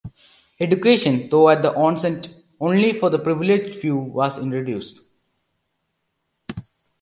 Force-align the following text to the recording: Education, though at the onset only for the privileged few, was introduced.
Education, 0.59 1.29
though 1.29 1.47
at 1.49 1.61
the 1.61 1.75
onset 1.75 2.27
only 2.59 2.91
for 2.91 3.11
the 3.11 3.19
privileged 3.19 3.75
few, 3.79 3.95
was 3.97 4.39
introduced. 4.39 4.97